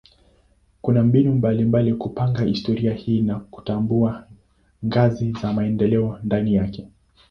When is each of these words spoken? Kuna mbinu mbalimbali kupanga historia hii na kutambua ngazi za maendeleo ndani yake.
Kuna 0.81 1.03
mbinu 1.03 1.33
mbalimbali 1.33 1.93
kupanga 1.93 2.41
historia 2.41 2.93
hii 2.93 3.21
na 3.21 3.39
kutambua 3.39 4.27
ngazi 4.85 5.31
za 5.31 5.53
maendeleo 5.53 6.19
ndani 6.23 6.53
yake. 6.55 6.87